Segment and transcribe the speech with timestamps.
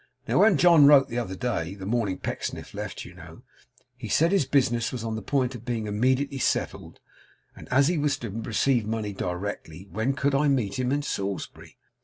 [0.27, 3.43] Now, when John wrote the other day the morning Pecksniff left, you know
[3.95, 6.99] he said his business was on the point of being immediately settled,
[7.55, 11.03] and as he was to receive his money directly, when could I meet him at
[11.03, 11.77] Salisbury?